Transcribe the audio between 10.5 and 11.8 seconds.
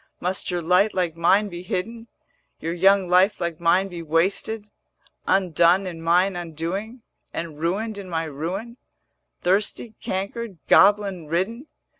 goblin ridden?'